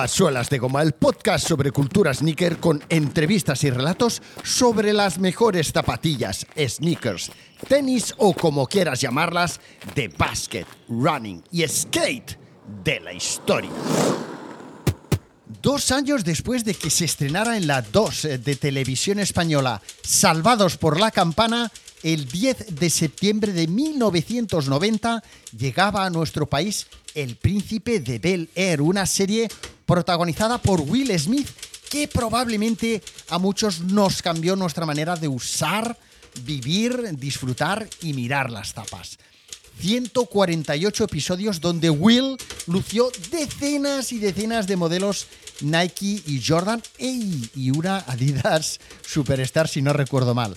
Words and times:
A 0.00 0.08
Suelas 0.08 0.48
de 0.48 0.58
Goma, 0.58 0.80
el 0.80 0.92
podcast 0.92 1.46
sobre 1.46 1.72
cultura 1.72 2.14
sneaker 2.14 2.56
con 2.56 2.82
entrevistas 2.88 3.64
y 3.64 3.70
relatos 3.70 4.22
sobre 4.42 4.94
las 4.94 5.18
mejores 5.18 5.72
zapatillas, 5.72 6.46
sneakers, 6.56 7.30
tenis 7.68 8.14
o 8.16 8.32
como 8.32 8.66
quieras 8.66 9.02
llamarlas, 9.02 9.60
de 9.94 10.08
basket, 10.08 10.64
running 10.88 11.44
y 11.52 11.68
skate 11.68 12.38
de 12.82 13.00
la 13.00 13.12
historia. 13.12 13.68
Dos 15.60 15.90
años 15.90 16.24
después 16.24 16.64
de 16.64 16.72
que 16.72 16.88
se 16.88 17.04
estrenara 17.04 17.58
en 17.58 17.66
la 17.66 17.82
2 17.82 18.22
de 18.42 18.56
televisión 18.56 19.18
española 19.18 19.82
Salvados 20.02 20.78
por 20.78 20.98
la 20.98 21.10
Campana, 21.10 21.70
el 22.02 22.28
10 22.28 22.76
de 22.76 22.90
septiembre 22.90 23.52
de 23.52 23.66
1990 23.66 25.22
llegaba 25.56 26.04
a 26.04 26.10
nuestro 26.10 26.46
país 26.46 26.86
El 27.14 27.36
Príncipe 27.36 28.00
de 28.00 28.18
Bel 28.18 28.48
Air, 28.54 28.80
una 28.82 29.06
serie 29.06 29.48
protagonizada 29.86 30.58
por 30.58 30.80
Will 30.80 31.16
Smith 31.18 31.48
que 31.90 32.06
probablemente 32.06 33.02
a 33.28 33.38
muchos 33.38 33.80
nos 33.80 34.22
cambió 34.22 34.54
nuestra 34.54 34.86
manera 34.86 35.16
de 35.16 35.26
usar, 35.26 35.98
vivir, 36.44 37.16
disfrutar 37.18 37.88
y 38.00 38.12
mirar 38.12 38.50
las 38.50 38.72
tapas. 38.72 39.18
148 39.80 41.04
episodios 41.04 41.60
donde 41.60 41.90
Will 41.90 42.36
lució 42.66 43.10
decenas 43.30 44.12
y 44.12 44.18
decenas 44.18 44.66
de 44.66 44.76
modelos 44.76 45.26
Nike 45.60 46.22
y 46.26 46.42
Jordan 46.46 46.82
y 46.98 47.70
una 47.70 47.98
Adidas 48.06 48.78
Superstar 49.06 49.68
si 49.68 49.82
no 49.82 49.92
recuerdo 49.92 50.34
mal. 50.34 50.54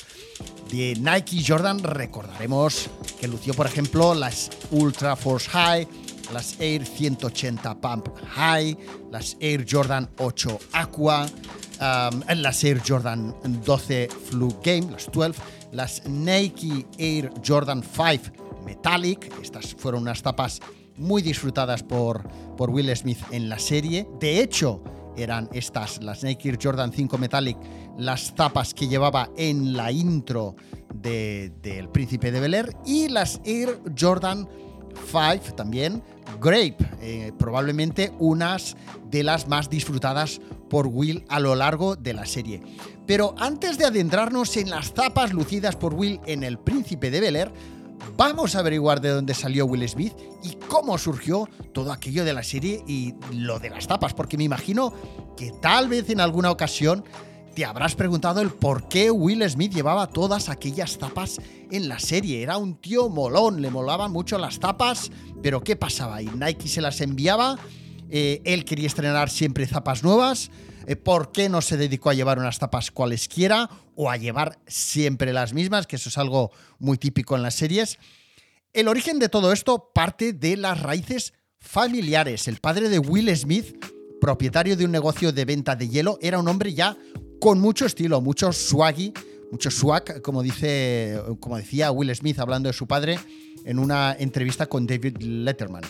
De 0.74 0.96
Nike 0.96 1.44
Jordan 1.48 1.78
recordaremos 1.84 2.90
que 3.22 3.28
lució 3.28 3.54
por 3.54 3.68
ejemplo 3.68 4.16
las 4.16 4.50
Ultra 4.72 5.16
Force 5.16 5.48
High, 5.52 5.88
las 6.34 6.60
Air 6.60 6.84
180 6.84 7.80
Pump 7.80 8.08
High, 8.32 8.76
las 9.12 9.38
Air 9.40 9.68
Jordan 9.70 10.10
8 10.18 10.60
Aqua, 10.72 11.28
las 11.80 12.64
Air 12.64 12.82
Jordan 12.84 13.36
12 13.64 14.10
Flu 14.32 14.58
Game, 14.64 14.90
las 14.90 15.12
12, 15.12 15.40
las 15.74 16.08
Nike 16.08 16.88
Air 16.98 17.32
Jordan 17.46 17.84
5 17.84 18.64
Metallic. 18.66 19.32
Estas 19.44 19.76
fueron 19.76 20.02
unas 20.02 20.24
tapas 20.24 20.60
muy 20.98 21.22
disfrutadas 21.22 21.84
por, 21.84 22.28
por 22.58 22.72
Will 22.72 22.90
Smith 22.98 23.20
en 23.30 23.48
la 23.48 23.60
serie. 23.60 24.08
De 24.20 24.42
hecho, 24.42 24.82
eran 25.18 25.50
estas, 25.54 26.02
las 26.02 26.24
Nike 26.24 26.58
Jordan 26.62 26.92
5 26.92 27.18
Metallic, 27.18 27.58
las 27.98 28.34
tapas 28.36 28.74
que 28.74 28.88
llevaba 28.88 29.30
en 29.38 29.76
la 29.76 29.92
intro 29.92 30.56
del 30.94 31.54
de, 31.62 31.88
Príncipe 31.92 32.32
de 32.32 32.40
Bel 32.40 32.54
Air 32.54 32.76
y 32.86 33.10
las 33.10 33.42
Air 33.46 33.80
Jordan 34.00 34.48
5 35.06 35.56
también, 35.56 36.04
Grape, 36.42 36.78
eh, 37.02 37.32
probablemente 37.38 38.12
unas 38.20 38.76
de 39.10 39.24
las 39.24 39.48
más 39.48 39.70
disfrutadas 39.70 40.40
por 40.70 40.88
Will 40.88 41.26
a 41.30 41.40
lo 41.40 41.56
largo 41.56 41.96
de 41.96 42.14
la 42.14 42.26
serie. 42.26 42.62
Pero 43.06 43.36
antes 43.38 43.78
de 43.78 43.86
adentrarnos 43.86 44.56
en 44.58 44.70
las 44.70 44.94
tapas 44.94 45.34
lucidas 45.34 45.76
por 45.76 45.94
Will 45.94 46.20
en 46.26 46.44
El 46.44 46.58
Príncipe 46.58 47.12
de 47.12 47.20
Bel 47.20 47.36
Air, 47.36 47.52
Vamos 48.16 48.56
a 48.56 48.60
averiguar 48.60 49.02
de 49.02 49.10
dónde 49.10 49.34
salió 49.34 49.66
Will 49.66 49.88
Smith 49.88 50.14
y 50.44 50.56
cómo 50.68 50.98
surgió 50.98 51.50
todo 51.74 51.92
aquello 51.92 52.24
de 52.26 52.34
la 52.34 52.44
serie 52.44 52.84
y 52.88 53.16
lo 53.32 53.60
de 53.60 53.70
las 53.70 53.88
tapas, 53.88 54.14
porque 54.14 54.38
me 54.38 54.44
imagino 54.44 54.94
que 55.36 55.52
tal 55.62 55.88
vez 55.90 56.10
en 56.10 56.20
alguna 56.20 56.52
ocasión 56.52 57.04
te 57.56 57.66
habrás 57.66 57.96
preguntado 57.96 58.42
el 58.42 58.50
por 58.50 58.88
qué 58.88 59.12
Will 59.12 59.48
Smith 59.50 59.74
llevaba 59.74 60.08
todas 60.08 60.50
aquellas 60.50 60.98
tapas 60.98 61.40
en 61.72 61.88
la 61.88 62.00
serie. 62.00 62.42
Era 62.42 62.58
un 62.58 62.76
tío 62.76 63.10
molón, 63.10 63.62
le 63.62 63.70
molaban 63.70 64.12
mucho 64.12 64.38
las 64.38 64.60
tapas, 64.60 65.12
pero 65.42 65.64
¿qué 65.64 65.76
pasaba? 65.76 66.22
Y 66.22 66.28
Nike 66.28 66.68
se 66.68 66.82
las 66.82 67.00
enviaba, 67.02 67.58
eh, 68.10 68.42
él 68.46 68.66
quería 68.66 68.88
estrenar 68.88 69.30
siempre 69.30 69.68
zapas 69.68 70.04
nuevas, 70.04 70.50
eh, 70.88 70.96
por 70.96 71.32
qué 71.32 71.50
no 71.50 71.62
se 71.62 71.78
dedicó 71.78 72.10
a 72.10 72.14
llevar 72.14 72.40
unas 72.40 72.60
tapas 72.60 72.92
cualesquiera 72.92 73.70
o 73.96 74.10
a 74.10 74.18
llevar 74.18 74.60
siempre 74.68 75.34
las 75.34 75.54
mismas, 75.54 75.88
que 75.88 75.96
eso 75.96 76.10
es 76.10 76.18
algo 76.18 76.52
muy 76.80 76.98
típico 76.98 77.36
en 77.36 77.44
las 77.44 77.56
series. 77.56 78.00
El 78.74 78.88
origen 78.88 79.20
de 79.20 79.30
todo 79.30 79.52
esto 79.52 79.92
parte 79.94 80.34
de 80.34 80.58
las 80.58 80.82
raíces 80.82 81.34
familiares. 81.60 82.48
El 82.48 82.58
padre 82.58 82.90
de 82.90 83.00
Will 83.00 83.36
Smith, 83.36 83.76
propietario 84.20 84.76
de 84.76 84.86
un 84.86 84.92
negocio 84.92 85.32
de 85.32 85.46
venta 85.46 85.76
de 85.76 85.90
hielo, 85.90 86.18
era 86.22 86.40
un 86.40 86.48
hombre 86.48 86.74
ya 86.74 86.98
con 87.40 87.60
mucho 87.60 87.86
estilo, 87.86 88.22
mucho 88.22 88.52
swaggy, 88.52 89.14
mucho 89.52 89.70
swag, 89.70 90.22
como, 90.22 90.42
dice, 90.42 91.22
como 91.40 91.58
decía 91.58 91.92
Will 91.92 92.14
Smith 92.16 92.40
hablando 92.40 92.68
de 92.68 92.74
su 92.74 92.88
padre 92.88 93.20
en 93.66 93.80
una 93.80 94.16
entrevista 94.18 94.66
con 94.66 94.88
David 94.88 95.18
Letterman. 95.20 95.84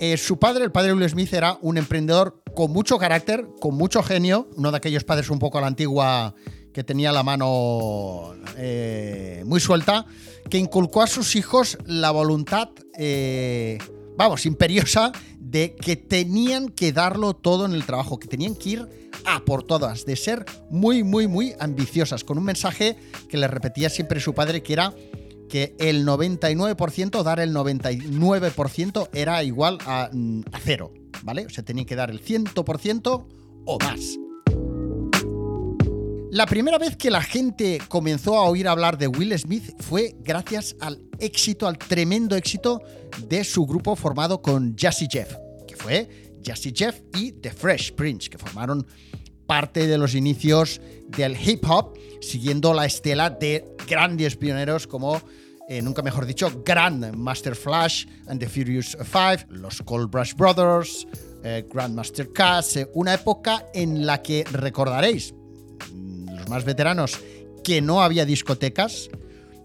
Eh, 0.00 0.16
su 0.16 0.38
padre, 0.38 0.64
el 0.64 0.72
padre 0.72 0.92
Will 0.92 1.08
Smith, 1.08 1.32
era 1.32 1.58
un 1.62 1.78
emprendedor 1.78 2.42
con 2.54 2.72
mucho 2.72 2.98
carácter, 2.98 3.46
con 3.60 3.76
mucho 3.76 4.02
genio, 4.02 4.48
uno 4.56 4.70
de 4.70 4.76
aquellos 4.76 5.04
padres 5.04 5.30
un 5.30 5.38
poco 5.38 5.58
a 5.58 5.60
la 5.60 5.66
antigua 5.68 6.34
que 6.72 6.84
tenía 6.84 7.12
la 7.12 7.22
mano 7.22 8.34
eh, 8.56 9.42
muy 9.46 9.60
suelta, 9.60 10.06
que 10.50 10.58
inculcó 10.58 11.02
a 11.02 11.06
sus 11.06 11.36
hijos 11.36 11.78
la 11.86 12.10
voluntad, 12.10 12.70
eh, 12.98 13.78
vamos, 14.16 14.44
imperiosa, 14.44 15.12
de 15.38 15.76
que 15.76 15.94
tenían 15.96 16.68
que 16.68 16.92
darlo 16.92 17.34
todo 17.34 17.64
en 17.64 17.72
el 17.72 17.86
trabajo, 17.86 18.18
que 18.18 18.26
tenían 18.26 18.56
que 18.56 18.70
ir 18.70 19.10
a 19.24 19.44
por 19.44 19.62
todas, 19.62 20.04
de 20.04 20.16
ser 20.16 20.44
muy, 20.68 21.04
muy, 21.04 21.28
muy 21.28 21.54
ambiciosas, 21.60 22.24
con 22.24 22.38
un 22.38 22.44
mensaje 22.44 22.96
que 23.28 23.36
le 23.36 23.46
repetía 23.46 23.88
siempre 23.88 24.18
su 24.18 24.34
padre, 24.34 24.62
que 24.62 24.72
era 24.72 24.92
que 25.54 25.76
el 25.78 26.04
99%, 26.04 27.22
dar 27.22 27.38
el 27.38 27.54
99% 27.54 29.08
era 29.12 29.44
igual 29.44 29.78
a, 29.86 30.10
mm, 30.12 30.40
a 30.50 30.58
cero, 30.58 30.92
¿vale? 31.22 31.46
O 31.46 31.48
sea, 31.48 31.64
tenían 31.64 31.86
que 31.86 31.94
dar 31.94 32.10
el 32.10 32.20
100% 32.20 33.24
o 33.64 33.78
más. 33.78 34.18
La 36.32 36.46
primera 36.46 36.76
vez 36.76 36.96
que 36.96 37.08
la 37.08 37.22
gente 37.22 37.78
comenzó 37.86 38.36
a 38.36 38.48
oír 38.48 38.66
hablar 38.66 38.98
de 38.98 39.06
Will 39.06 39.38
Smith 39.38 39.76
fue 39.78 40.16
gracias 40.24 40.74
al 40.80 41.00
éxito, 41.20 41.68
al 41.68 41.78
tremendo 41.78 42.34
éxito 42.34 42.82
de 43.28 43.44
su 43.44 43.64
grupo 43.64 43.94
formado 43.94 44.42
con 44.42 44.74
Jazzy 44.74 45.06
Jeff, 45.08 45.36
que 45.68 45.76
fue 45.76 46.32
Jazzy 46.42 46.72
Jeff 46.74 47.00
y 47.14 47.30
The 47.30 47.52
Fresh 47.52 47.92
Prince, 47.92 48.28
que 48.28 48.38
formaron 48.38 48.84
parte 49.46 49.86
de 49.86 49.98
los 49.98 50.16
inicios 50.16 50.80
del 51.16 51.36
hip 51.40 51.64
hop, 51.68 51.96
siguiendo 52.20 52.74
la 52.74 52.86
estela 52.86 53.30
de 53.30 53.64
grandes 53.86 54.34
pioneros 54.34 54.88
como, 54.88 55.22
eh, 55.68 55.80
nunca 55.82 56.02
mejor 56.02 56.26
dicho, 56.26 56.62
Grand 56.64 57.14
Master 57.16 57.54
Flash 57.54 58.06
and 58.26 58.40
the 58.40 58.48
Furious 58.48 58.96
Five, 59.02 59.46
los 59.48 59.82
Cold 59.82 60.10
Brush 60.10 60.34
Brothers, 60.34 61.06
eh, 61.42 61.66
Grandmaster 61.72 62.32
Cass, 62.32 62.78
una 62.94 63.14
época 63.14 63.66
en 63.74 64.06
la 64.06 64.22
que 64.22 64.44
recordaréis, 64.50 65.34
mm, 65.92 66.36
los 66.36 66.48
más 66.48 66.64
veteranos, 66.64 67.18
que 67.62 67.80
no 67.80 68.02
había 68.02 68.24
discotecas, 68.24 69.08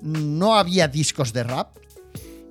no 0.02 0.56
había 0.58 0.88
discos 0.88 1.34
de 1.34 1.44
rap, 1.44 1.78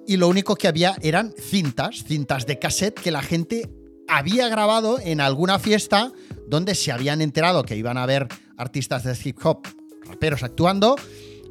y 0.06 0.16
lo 0.16 0.28
único 0.28 0.56
que 0.56 0.69
había 0.69 0.97
eran 1.03 1.34
cintas, 1.38 2.04
cintas 2.04 2.47
de 2.47 2.59
cassette 2.59 3.00
que 3.00 3.10
la 3.10 3.22
gente 3.22 3.69
había 4.09 4.48
grabado 4.48 4.98
en 4.98 5.20
alguna 5.20 5.59
fiesta 5.59 6.12
donde 6.48 6.75
se 6.75 6.92
habían 6.92 7.20
enterado 7.20 7.62
que 7.62 7.76
iban 7.76 7.98
a 7.98 8.06
ver 8.06 8.26
artistas 8.56 9.04
de 9.04 9.16
hip 9.22 9.38
hop, 9.44 9.66
raperos 10.06 10.42
actuando, 10.42 10.97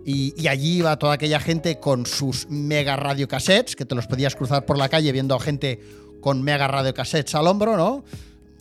y, 0.10 0.48
allí 0.48 0.78
iba 0.78 0.98
toda 0.98 1.16
aquella 1.16 1.42
gente 1.42 1.82
con 1.82 2.06
sus 2.06 2.48
mega 2.50 2.96
radiocassettes, 2.96 3.76
que 3.76 3.84
te 3.84 3.94
los 3.94 4.08
podías 4.08 4.38
cruzar 4.38 4.66
por 4.66 4.78
la 4.78 4.88
calle 4.88 5.12
viendo 5.12 5.36
a 5.36 5.40
gente 5.42 5.82
con 6.22 6.42
mega 6.42 6.66
radiocassettes 6.66 7.36
al 7.36 7.46
hombro, 7.46 7.76
¿no? 7.76 8.06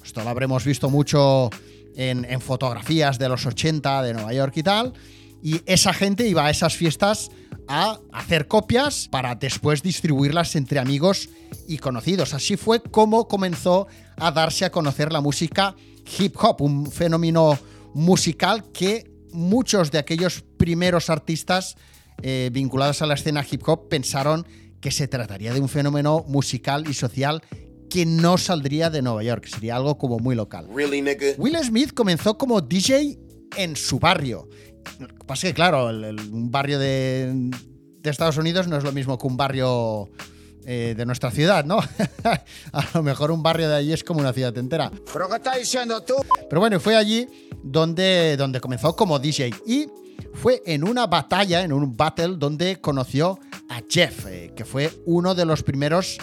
Esto 0.05 0.25
lo 0.25 0.31
habremos 0.31 0.65
visto 0.65 0.91
mucho 0.91 1.51
en, 1.95 2.25
en 2.25 2.41
fotografías 2.41 3.21
de 3.21 3.29
los 3.29 3.47
80 3.47 4.03
de 4.03 4.15
Nueva 4.15 4.33
York 4.33 4.57
y 4.57 4.65
tal. 4.65 4.93
Y 5.41 5.61
esa 5.67 5.93
gente 5.93 6.27
iba 6.27 6.45
a 6.45 6.51
esas 6.51 6.75
fiestas 6.75 7.31
a 7.69 8.01
hacer 8.13 8.49
copias 8.49 9.07
para 9.09 9.37
después 9.37 9.85
distribuirlas 9.85 10.57
entre 10.57 10.81
amigos 10.81 11.29
y 11.69 11.79
conocidos. 11.79 12.35
Así 12.35 12.57
fue 12.57 12.83
como 12.83 13.29
comenzó 13.29 13.87
a 14.17 14.33
darse 14.33 14.65
a 14.65 14.73
conocer 14.73 15.13
la 15.13 15.21
música 15.21 15.77
hip 16.19 16.35
hop, 16.43 16.61
un 16.63 16.91
fenómeno 16.91 17.57
musical 17.95 18.65
que 18.73 19.16
muchos 19.37 19.91
de 19.91 19.99
aquellos 19.99 20.43
primeros 20.57 21.11
artistas 21.11 21.77
eh, 22.23 22.51
vinculados 22.53 23.03
a 23.03 23.07
la 23.07 23.15
escena 23.15 23.45
hip 23.49 23.63
hop 23.67 23.89
pensaron 23.89 24.47
que 24.81 24.91
se 24.91 25.07
trataría 25.07 25.53
de 25.53 25.61
un 25.61 25.69
fenómeno 25.69 26.25
musical 26.27 26.89
y 26.89 26.95
social 26.95 27.43
que 27.89 28.07
no 28.07 28.37
saldría 28.39 28.91
de 28.91 29.03
Nueva 29.03 29.23
York, 29.23 29.47
sería 29.47 29.77
algo 29.77 29.97
como 29.97 30.19
muy 30.19 30.35
local. 30.35 30.67
Will 30.71 31.57
Smith 31.63 31.93
comenzó 31.95 32.37
como 32.37 32.61
DJ 32.61 33.19
en 33.57 33.77
su 33.77 33.99
barrio. 33.99 34.49
Lo 34.99 35.09
que 35.09 35.25
pasa 35.27 35.47
es 35.47 35.53
que, 35.53 35.55
claro, 35.55 35.89
un 35.89 36.51
barrio 36.51 36.79
de, 36.79 37.51
de 38.01 38.11
Estados 38.11 38.37
Unidos 38.37 38.67
no 38.69 38.77
es 38.77 38.85
lo 38.85 38.93
mismo 38.93 39.19
que 39.19 39.27
un 39.27 39.37
barrio 39.37 40.11
eh, 40.69 40.95
de 40.97 41.07
nuestra 41.07 41.31
ciudad, 41.31 41.65
¿no? 41.65 41.79
a 42.73 42.85
lo 42.95 43.03
mejor 43.05 43.31
un 43.31 43.41
barrio 43.43 43.69
de 43.69 43.77
allí 43.77 43.93
es 43.93 44.03
como 44.03 44.19
una 44.21 44.33
ciudad 44.33 44.57
entera. 44.59 44.91
¿Pero 45.13 45.29
qué 45.29 45.37
estás 45.37 45.59
diciendo 45.59 46.03
tú? 46.03 46.15
Pero 46.51 46.61
bueno, 46.61 46.81
fue 46.81 46.97
allí 46.97 47.29
donde, 47.63 48.37
donde 48.37 48.61
comenzó 48.61 48.97
como 48.97 49.19
DJ 49.19 49.55
y 49.65 49.87
fue 50.35 50.63
en 50.67 50.83
una 50.83 51.07
batalla, 51.07 51.63
en 51.63 51.73
un 51.73 51.97
battle, 51.97 52.35
donde 52.37 52.81
conoció 52.81 53.39
a 53.69 53.81
Jeff, 53.89 54.27
eh, 54.27 54.53
que 54.57 54.65
fue 54.65 54.91
uno 55.07 55.35
de 55.35 55.45
los 55.45 55.63
primeros 55.63 56.19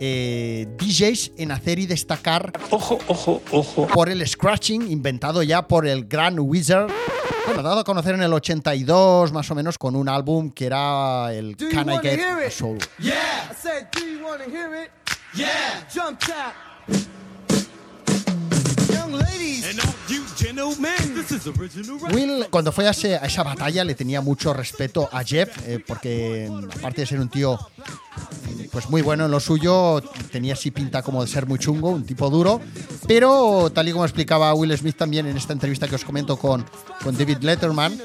eh, 0.00 0.66
DJs 0.76 1.32
en 1.38 1.52
hacer 1.52 1.78
y 1.78 1.86
destacar 1.86 2.52
Ojo, 2.70 2.98
ojo, 3.06 3.40
ojo. 3.52 3.86
por 3.86 4.08
el 4.08 4.26
scratching 4.26 4.90
inventado 4.90 5.42
ya 5.44 5.68
por 5.68 5.86
el 5.86 6.06
Grand 6.06 6.40
Wizard. 6.40 6.90
Bueno, 7.46 7.62
dado 7.62 7.80
a 7.80 7.84
conocer 7.84 8.14
en 8.14 8.22
el 8.22 8.32
82 8.32 9.32
más 9.32 9.50
o 9.50 9.54
menos 9.54 9.76
con 9.78 9.94
un 9.96 10.08
álbum 10.08 10.50
que 10.50 10.66
era 10.66 11.32
el 11.32 11.56
Can 11.56 11.90
I 11.90 11.98
Get 12.02 12.18
hear 12.18 12.46
a? 12.46 12.50
Soul. 12.50 12.78
I 13.00 13.12
said, 13.54 13.86
do 13.92 14.00
you 14.00 14.24
want 14.24 14.42
to 14.42 14.50
hear 14.50 14.72
it? 14.74 14.90
Yeah. 15.34 15.86
Jump 15.92 16.18
tap. 16.20 16.54
Young 18.92 19.12
ladies. 19.12 19.64
And 19.68 19.80
all 19.80 19.94
you 20.08 20.22
gentlemen, 20.36 21.14
this 21.14 21.32
is 21.32 21.46
original 21.46 21.98
rap. 21.98 22.14
Will, 22.14 22.46
cuando 22.50 22.72
fue 22.72 22.86
a, 22.86 22.90
ese- 22.92 23.16
a 23.16 23.26
esa 23.26 23.42
batalla, 23.42 23.84
le 23.84 23.94
tenía 23.94 24.20
mucho 24.22 24.52
respeto 24.54 25.08
a 25.12 25.22
Jeff, 25.22 25.58
eh, 25.66 25.82
porque 25.86 26.50
aparte 26.78 27.02
de 27.02 27.06
ser 27.06 27.20
un 27.20 27.28
tío 27.28 27.58
pues 28.74 28.90
muy 28.90 29.02
bueno 29.02 29.26
en 29.26 29.30
lo 29.30 29.38
suyo, 29.38 30.02
tenía 30.32 30.54
así 30.54 30.72
pinta 30.72 31.00
como 31.00 31.22
de 31.22 31.30
ser 31.30 31.46
muy 31.46 31.60
chungo, 31.60 31.90
un 31.90 32.04
tipo 32.04 32.28
duro, 32.28 32.60
pero 33.06 33.70
tal 33.72 33.88
y 33.88 33.92
como 33.92 34.04
explicaba 34.04 34.52
Will 34.52 34.76
Smith 34.76 34.96
también 34.96 35.26
en 35.26 35.36
esta 35.36 35.52
entrevista 35.52 35.86
que 35.86 35.94
os 35.94 36.04
comento 36.04 36.36
con, 36.36 36.66
con 37.00 37.16
David 37.16 37.38
Letterman, 37.42 37.96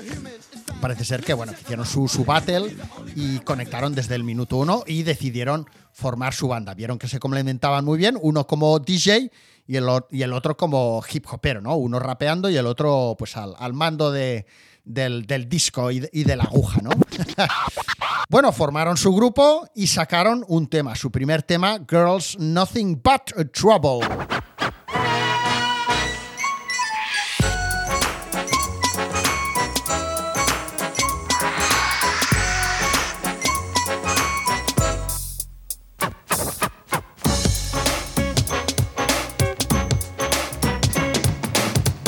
parece 0.80 1.06
ser 1.06 1.24
que 1.24 1.33
bueno, 1.33 1.54
hicieron 1.60 1.88
su, 1.88 2.07
su 2.07 2.24
battle 2.24 2.77
y 3.16 3.39
conectaron 3.39 3.95
desde 3.95 4.13
el 4.13 4.24
minuto 4.24 4.57
uno 4.57 4.83
y 4.86 5.01
decidieron 5.01 5.66
formar 5.92 6.36
su 6.36 6.48
banda. 6.48 6.75
Vieron 6.75 7.00
que 7.00 7.07
se 7.07 7.18
complementaban 7.18 7.83
muy 7.83 7.98
bien, 7.98 8.15
uno 8.22 8.45
como 8.45 8.77
DJ 8.77 9.31
y 9.65 9.75
el, 9.75 9.88
y 10.12 10.22
el 10.22 10.33
otro 10.33 10.56
como 10.56 11.04
hip 11.12 11.25
hopero, 11.31 11.62
¿no? 11.62 11.77
Uno 11.77 11.98
rapeando 11.98 12.48
y 12.48 12.57
el 12.57 12.68
otro 12.68 13.15
pues 13.18 13.36
al, 13.38 13.56
al 13.57 13.74
mando 13.74 14.12
de, 14.12 14.45
del, 14.83 15.25
del 15.25 15.50
disco 15.50 15.89
y 15.89 16.01
de, 16.01 16.10
y 16.13 16.25
de 16.25 16.36
la 16.36 16.44
aguja, 16.44 16.80
¿no? 16.83 16.92
bueno, 18.29 18.51
formaron 18.51 18.95
su 18.95 19.11
grupo 19.11 19.67
y 19.73 19.87
sacaron 19.87 20.45
un 20.47 20.67
tema, 20.67 20.95
su 20.95 21.09
primer 21.11 21.41
tema, 21.41 21.79
Girls 21.89 22.37
Nothing 22.37 23.01
But 23.01 23.51
Trouble. 23.51 24.01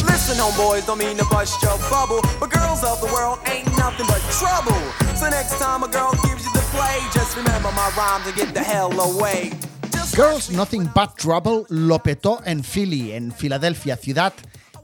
Listen, 0.06 0.38
homeboys, 0.38 0.86
don't 0.86 1.00
mean 1.00 1.18
to 1.18 1.26
bust 1.32 1.64
your 1.64 1.76
bubble, 1.90 2.22
but 2.40 2.52
girls 2.52 2.84
of 2.84 3.02
the 3.02 3.08
world 3.12 3.40
ain't 3.48 3.66
nothing 3.76 4.06
but 4.06 4.22
trouble. 4.30 5.11
So 5.22 5.30
next 5.30 5.60
time 5.60 5.84
a 5.84 5.88
girl 5.88 6.10
gives 6.24 6.44
you 6.44 6.52
the 6.52 6.66
play, 6.74 6.98
just 7.14 7.38
remember 7.38 7.72
my 7.74 7.92
rhyme 7.96 8.24
to 8.24 8.32
get 8.32 8.56
the 8.56 8.64
hell 8.64 8.90
away. 9.00 9.52
Just 9.92 10.16
Girls 10.16 10.50
Nothing 10.50 10.90
But 10.96 11.16
Trouble 11.16 11.66
lo 11.70 12.00
petó 12.00 12.42
en 12.44 12.64
Philly, 12.64 13.12
en 13.12 13.32
Filadelfia, 13.32 13.98
ciudad 13.98 14.34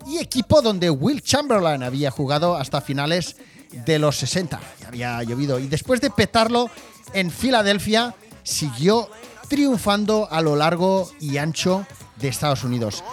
y 0.05 0.19
equipo 0.19 0.61
donde 0.61 0.91
Will 0.91 1.23
Chamberlain 1.23 1.81
había 1.81 2.11
jugado 2.11 2.55
hasta 2.55 2.81
finales 2.81 3.35
de 3.71 3.97
los 3.97 4.17
60. 4.17 4.59
Y 4.81 4.85
había 4.85 5.23
llovido. 5.23 5.57
Y 5.57 5.65
después 5.65 6.01
de 6.01 6.11
petarlo 6.11 6.69
en 7.13 7.31
Filadelfia, 7.31 8.13
siguió 8.43 9.09
triunfando 9.47 10.27
a 10.29 10.41
lo 10.41 10.55
largo 10.55 11.11
y 11.19 11.37
ancho 11.37 11.87
de 12.17 12.27
Estados 12.27 12.63
Unidos. 12.63 13.03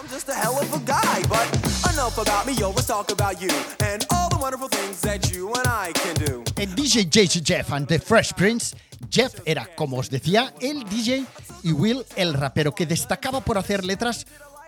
Enough 1.91 2.17
and 3.79 4.05
all 4.11 4.29
the 4.29 4.37
wonderful 4.39 4.69
things 4.69 5.01
that 5.01 5.31
you 5.31 5.51
and 5.53 5.67
I 5.67 5.91
can 5.93 6.13
do. 6.25 6.43
En 6.57 6.75
DJ 6.75 7.09
JC 7.09 7.41
Jeff 7.43 7.71
and 7.71 7.87
the 7.87 7.99
Fresh 7.99 8.33
Prince, 8.33 8.75
Jeff 9.09 9.33
era, 9.45 9.67
como 9.75 9.97
os 9.97 10.09
decía, 10.09 10.53
el 10.61 10.83
DJ 10.83 11.25
y 11.63 11.71
Will 11.71 12.05
el 12.15 12.33
rapero 12.33 12.73
que 12.73 12.85
destacaba 12.85 13.41
por 13.41 13.57
hacer 13.57 13.83
letras 13.83 14.25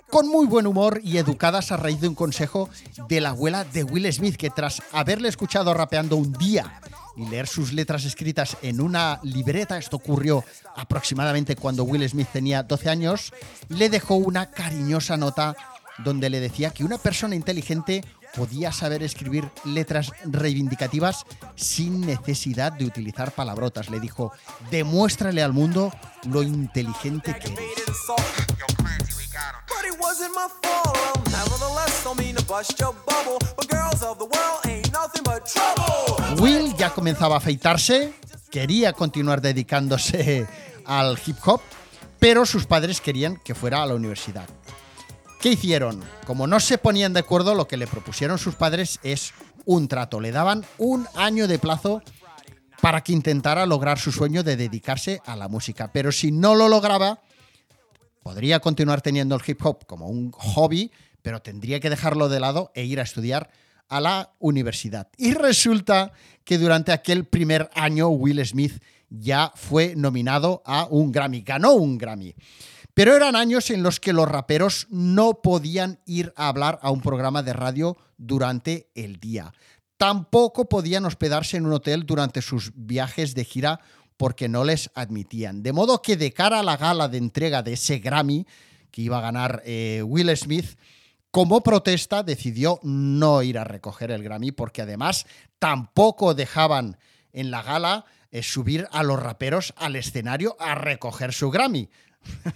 con 0.10 0.28
muy 0.28 0.46
buen 0.46 0.68
humor 0.68 1.02
y 1.04 1.18
educadas 1.18 1.72
a 1.72 1.78
raíz 1.78 2.00
de 2.00 2.08
un 2.08 2.16
consejo 2.16 2.70
de 3.10 3.22
la 3.22 3.30
abuela 3.30 3.64
de 3.66 3.84
Will 3.84 4.12
Smith, 4.12 4.38
que 4.38 4.50
tras 4.50 4.82
haberle 4.94 5.28
escuchado 5.28 5.74
rapeando 5.74 6.16
un 6.16 6.32
día 6.34 6.82
y 7.18 7.28
leer 7.28 7.48
sus 7.48 7.74
letras 7.74 8.06
escritas 8.06 8.58
en 8.62 8.80
una 8.80 9.20
libreta, 9.24 9.78
esto 9.78 9.98
ocurrió 9.98 10.46
aproximadamente 10.76 11.56
cuando 11.56 11.84
Will 11.84 12.08
Smith 12.08 12.30
tenía 12.32 12.64
12 12.64 12.90
años, 12.90 13.34
le 13.70 13.90
dejó 13.90 14.16
una 14.16 14.52
cariñosa 14.52 15.18
nota 15.18 15.56
donde 16.00 16.30
le 16.30 16.40
decía 16.40 16.72
que 16.72 16.84
una 16.84 16.98
persona 16.98 17.36
inteligente 17.36 18.04
podía 18.36 18.72
saber 18.72 19.04
escribir 19.04 19.50
letras 19.66 20.12
reivindicativas 20.26 21.26
sin 21.56 22.02
necesidad 22.02 22.72
de 22.74 22.86
utilizar 22.86 23.32
palabrotas. 23.32 23.90
Le 23.90 24.00
dijo, 24.00 24.32
demuéstrale 24.70 25.42
al 25.42 25.54
mundo 25.54 25.92
lo 26.26 26.44
inteligente 26.44 27.36
que 27.40 27.48
eres. 27.54 27.98
But 29.68 29.86
it 29.86 30.00
wasn't 30.00 30.34
my 30.34 30.48
fault. 30.62 30.96
Well, 30.96 31.24
nevertheless, 31.26 32.04
don't 32.04 32.20
mean 32.20 32.36
to 32.36 32.44
bust 32.46 32.80
your 32.80 32.94
bubble, 33.06 33.38
but 33.56 33.68
girls 33.70 34.02
of 34.02 34.18
the 34.18 34.26
world 34.26 34.66
ain't 34.66 34.92
nothing 34.92 35.24
but 35.24 35.44
trouble. 35.46 36.42
Will 36.42 36.76
ya 36.76 36.90
comenzaba 36.90 37.36
a 37.36 37.38
afeitarse, 37.38 38.14
quería 38.50 38.94
continuar 38.94 39.42
dedicándose 39.42 40.48
al 40.86 41.20
hip 41.26 41.38
hop, 41.46 41.62
pero 42.20 42.46
sus 42.46 42.66
padres 42.66 43.02
querían 43.02 43.38
que 43.38 43.54
fuera 43.54 43.84
a 43.84 43.86
la 43.86 43.96
universidad. 43.96 44.48
¿Qué 45.40 45.50
hicieron? 45.50 46.02
Como 46.26 46.48
no 46.48 46.60
se 46.60 46.80
ponían 46.80 47.14
de 47.14 47.20
acuerdo, 47.20 47.54
lo 47.54 47.68
que 47.68 47.78
le 47.78 47.86
propusieron 47.86 48.40
sus 48.40 48.56
padres 48.56 49.00
es 49.04 49.34
un 49.66 49.88
trato. 49.88 50.20
Le 50.20 50.32
daban 50.32 50.66
un 50.80 51.08
año 51.14 51.48
de 51.48 51.60
plazo 51.60 52.02
para 52.82 53.02
que 53.02 53.14
intentara 53.14 53.68
lograr 53.68 54.00
su 54.00 54.12
sueño 54.12 54.42
de 54.42 54.58
dedicarse 54.58 55.22
a 55.26 55.36
la 55.36 55.48
música. 55.48 55.92
Pero 55.92 56.12
si 56.12 56.32
no 56.32 56.56
lo 56.56 56.68
lograba, 56.70 57.22
podría 58.24 58.60
continuar 58.60 59.02
teniendo 59.02 59.36
el 59.36 59.42
hip 59.46 59.64
hop 59.64 59.86
como 59.86 60.08
un 60.08 60.32
hobby, 60.32 60.92
pero 61.22 61.42
tendría 61.42 61.80
que 61.80 61.92
dejarlo 61.92 62.30
de 62.30 62.40
lado 62.40 62.72
e 62.74 62.86
ir 62.86 63.00
a 63.00 63.04
estudiar 63.04 63.52
a 63.90 64.02
la 64.02 64.34
universidad. 64.40 65.08
Y 65.18 65.34
resulta 65.34 66.14
que 66.44 66.58
durante 66.58 66.92
aquel 66.92 67.26
primer 67.26 67.70
año 67.76 68.10
Will 68.10 68.44
Smith 68.44 68.82
ya 69.10 69.52
fue 69.56 69.96
nominado 69.96 70.64
a 70.66 70.88
un 70.90 71.12
Grammy, 71.12 71.42
ganó 71.42 71.74
un 71.74 71.98
Grammy. 71.98 72.36
Pero 72.98 73.16
eran 73.16 73.36
años 73.36 73.70
en 73.70 73.84
los 73.84 74.00
que 74.00 74.12
los 74.12 74.28
raperos 74.28 74.88
no 74.90 75.44
podían 75.44 76.00
ir 76.08 76.34
a 76.36 76.48
hablar 76.48 76.80
a 76.82 76.90
un 76.90 77.02
programa 77.02 77.44
de 77.44 77.54
radio 77.54 77.96
durante 78.18 78.90
el 78.96 79.20
día. 79.20 79.54
Tampoco 79.98 80.68
podían 80.68 81.06
hospedarse 81.06 81.58
en 81.58 81.68
un 81.68 81.74
hotel 81.74 82.08
durante 82.08 82.42
sus 82.42 82.72
viajes 82.74 83.36
de 83.36 83.46
gira 83.46 83.82
porque 84.18 84.50
no 84.50 84.64
les 84.64 84.90
admitían. 84.96 85.62
De 85.62 85.74
modo 85.74 86.02
que 86.02 86.18
de 86.18 86.34
cara 86.34 86.62
a 86.62 86.64
la 86.64 86.76
gala 86.76 87.08
de 87.08 87.20
entrega 87.20 87.62
de 87.62 87.74
ese 87.74 88.00
Grammy 88.00 88.48
que 88.90 89.04
iba 89.04 89.20
a 89.20 89.22
ganar 89.22 89.62
eh, 89.64 90.02
Will 90.04 90.36
Smith, 90.36 90.80
como 91.30 91.62
protesta 91.62 92.24
decidió 92.24 92.80
no 92.82 93.44
ir 93.44 93.60
a 93.60 93.64
recoger 93.64 94.10
el 94.10 94.24
Grammy 94.24 94.52
porque 94.52 94.82
además 94.82 95.28
tampoco 95.60 96.34
dejaban 96.34 96.98
en 97.32 97.52
la 97.52 97.62
gala 97.62 98.06
eh, 98.32 98.42
subir 98.42 98.88
a 98.92 99.04
los 99.04 99.22
raperos 99.22 99.76
al 99.78 99.96
escenario 99.96 100.58
a 100.60 100.74
recoger 100.74 101.32
su 101.32 101.52
Grammy. 101.52 101.92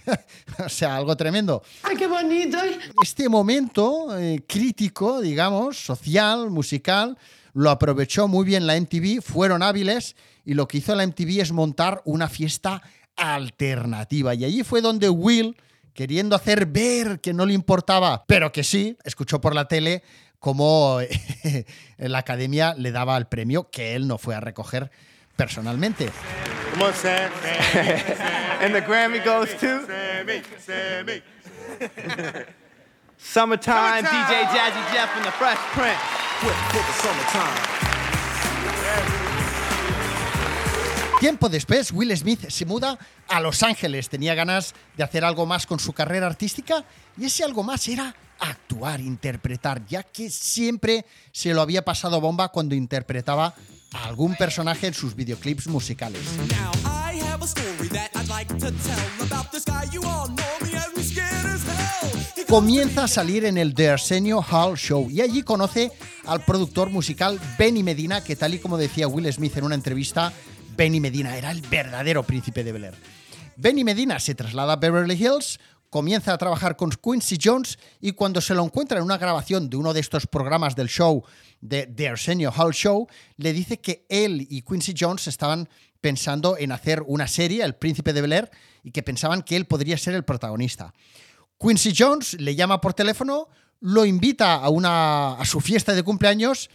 o 0.64 0.68
sea, 0.68 0.96
algo 0.96 1.16
tremendo. 1.16 1.62
¡Ay, 1.82 1.96
qué 1.96 2.06
bonito! 2.06 2.58
Este 3.02 3.28
momento 3.28 4.16
eh, 4.18 4.42
crítico, 4.46 5.20
digamos, 5.20 5.76
social, 5.76 6.50
musical, 6.50 7.16
lo 7.54 7.70
aprovechó 7.70 8.28
muy 8.28 8.44
bien 8.44 8.66
la 8.66 8.80
MTV, 8.80 9.22
fueron 9.22 9.62
hábiles 9.62 10.16
y 10.44 10.54
lo 10.54 10.66
que 10.66 10.78
hizo 10.78 10.94
la 10.94 11.06
MTV 11.06 11.40
es 11.40 11.52
montar 11.52 12.02
una 12.04 12.28
fiesta 12.28 12.82
alternativa. 13.16 14.34
Y 14.34 14.44
allí 14.44 14.64
fue 14.64 14.80
donde 14.80 15.08
Will, 15.08 15.56
queriendo 15.92 16.34
hacer 16.34 16.66
ver 16.66 17.20
que 17.20 17.32
no 17.34 17.46
le 17.46 17.54
importaba, 17.54 18.24
pero 18.26 18.52
que 18.52 18.64
sí, 18.64 18.96
escuchó 19.04 19.40
por 19.40 19.54
la 19.54 19.68
tele 19.68 20.02
cómo 20.38 20.98
la 21.98 22.18
academia 22.18 22.74
le 22.74 22.90
daba 22.90 23.16
el 23.16 23.26
premio 23.26 23.70
que 23.70 23.94
él 23.94 24.08
no 24.08 24.18
fue 24.18 24.34
a 24.34 24.40
recoger 24.40 24.90
personalmente. 25.42 26.08
Come 26.70 26.84
on, 26.84 26.94
Sam. 26.94 27.30
And 28.62 28.72
the 28.72 28.80
Grammy 28.80 29.22
goes 29.24 29.52
to 29.54 29.86
Sammy, 29.86 30.42
Sammy. 30.58 31.22
Summertime, 33.18 34.04
DJ 34.04 34.44
Jazzy 34.54 34.92
Jeff 34.92 35.10
and 35.16 35.24
the 35.24 35.32
Fresh 35.32 35.58
Prince. 35.74 35.98
Quick 36.40 36.86
the 36.86 36.92
summertime. 37.02 37.82
Tiempo 41.18 41.48
después, 41.48 41.92
Will 41.92 42.16
Smith 42.16 42.48
se 42.48 42.64
muda 42.64 42.98
a 43.28 43.40
Los 43.40 43.62
Ángeles. 43.62 44.08
Tenía 44.08 44.34
ganas 44.34 44.74
de 44.96 45.04
hacer 45.04 45.24
algo 45.24 45.46
más 45.46 45.66
con 45.66 45.78
su 45.78 45.92
carrera 45.92 46.26
artística 46.26 46.84
y 47.16 47.26
ese 47.26 47.44
algo 47.44 47.62
más 47.62 47.86
era 47.88 48.14
actuar, 48.40 49.00
interpretar, 49.00 49.86
ya 49.86 50.02
que 50.02 50.30
siempre 50.30 51.04
se 51.30 51.54
lo 51.54 51.62
había 51.62 51.84
pasado 51.84 52.20
bomba 52.20 52.48
cuando 52.48 52.74
interpretaba 52.74 53.54
a 53.94 54.04
algún 54.04 54.34
personaje 54.36 54.86
en 54.86 54.94
sus 54.94 55.14
videoclips 55.14 55.66
musicales. 55.66 56.22
Comienza 62.48 63.04
a 63.04 63.08
salir 63.08 63.44
en 63.44 63.56
el 63.56 63.74
The 63.74 63.90
Arsenio 63.90 64.42
Hall 64.42 64.76
Show 64.76 65.10
y 65.10 65.20
allí 65.20 65.42
conoce 65.42 65.90
al 66.26 66.44
productor 66.44 66.90
musical 66.90 67.40
Benny 67.58 67.82
Medina, 67.82 68.22
que 68.22 68.36
tal 68.36 68.54
y 68.54 68.58
como 68.58 68.76
decía 68.76 69.08
Will 69.08 69.32
Smith 69.32 69.56
en 69.56 69.64
una 69.64 69.74
entrevista, 69.74 70.32
Benny 70.76 71.00
Medina 71.00 71.36
era 71.36 71.50
el 71.50 71.62
verdadero 71.62 72.22
príncipe 72.22 72.62
de 72.62 72.72
Bel 72.72 72.84
Air. 72.84 72.94
Benny 73.56 73.84
Medina 73.84 74.18
se 74.18 74.34
traslada 74.34 74.74
a 74.74 74.76
Beverly 74.76 75.14
Hills, 75.14 75.60
comienza 75.92 76.32
a 76.32 76.38
trabajar 76.38 76.74
con 76.74 76.88
Quincy 76.88 77.36
Jones 77.40 77.78
y 78.00 78.12
cuando 78.12 78.40
se 78.40 78.54
lo 78.54 78.64
encuentra 78.64 78.96
en 78.96 79.04
una 79.04 79.18
grabación 79.18 79.68
de 79.68 79.76
uno 79.76 79.92
de 79.92 80.00
estos 80.00 80.26
programas 80.26 80.74
del 80.74 80.88
show, 80.88 81.22
de 81.60 81.86
The 81.86 82.08
Arsenio 82.08 82.50
Hall 82.50 82.72
Show, 82.72 83.06
le 83.36 83.52
dice 83.52 83.78
que 83.78 84.06
él 84.08 84.46
y 84.48 84.62
Quincy 84.62 84.94
Jones 84.98 85.28
estaban 85.28 85.68
pensando 86.00 86.56
en 86.56 86.72
hacer 86.72 87.02
una 87.06 87.28
serie, 87.28 87.62
El 87.62 87.74
Príncipe 87.74 88.14
de 88.14 88.22
Bel 88.22 88.32
Air, 88.32 88.50
y 88.82 88.90
que 88.90 89.02
pensaban 89.02 89.42
que 89.42 89.54
él 89.54 89.66
podría 89.66 89.98
ser 89.98 90.14
el 90.14 90.24
protagonista. 90.24 90.94
Quincy 91.60 91.92
Jones 91.94 92.40
le 92.40 92.54
llama 92.54 92.80
por 92.80 92.94
teléfono, 92.94 93.48
lo 93.80 94.06
invita 94.06 94.54
a, 94.54 94.70
una, 94.70 95.34
a 95.34 95.44
su 95.44 95.60
fiesta 95.60 95.92
de 95.92 96.02
cumpleaños 96.02 96.70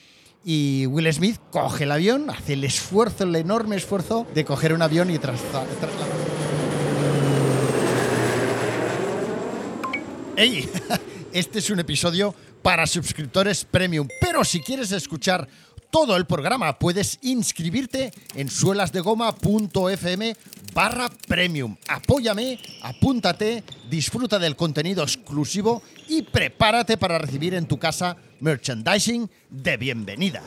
y 0.45 0.85
Will 0.85 1.11
Smith 1.11 1.39
coge 1.49 1.85
el 1.85 1.91
avión, 1.91 2.29
hace 2.29 2.53
el 2.53 2.63
esfuerzo, 2.63 3.23
el 3.23 3.35
enorme 3.35 3.77
esfuerzo 3.77 4.27
de 4.35 4.45
coger 4.45 4.73
un 4.73 4.83
avión 4.83 5.09
y 5.09 5.17
trasladarse. 5.17 6.26
¡Ey! 10.37 10.69
Este 11.33 11.59
es 11.59 11.69
un 11.71 11.79
episodio 11.79 12.33
para 12.61 12.87
suscriptores 12.87 13.65
premium, 13.65 14.07
pero 14.21 14.45
si 14.45 14.61
quieres 14.61 14.91
escuchar 14.91 15.47
todo 15.91 16.15
el 16.15 16.25
programa 16.25 16.79
puedes 16.79 17.19
inscribirte 17.21 18.11
en 18.35 18.49
suelasdegoma.fm 18.49 20.35
barra 20.73 21.09
premium. 21.27 21.75
Apóyame, 21.87 22.59
apúntate, 22.81 23.63
disfruta 23.89 24.39
del 24.39 24.55
contenido 24.55 25.03
exclusivo 25.03 25.81
y 26.07 26.21
prepárate 26.21 26.97
para 26.97 27.17
recibir 27.17 27.53
en 27.55 27.67
tu 27.67 27.77
casa 27.77 28.15
merchandising 28.39 29.29
de 29.49 29.77
bienvenida. 29.77 30.43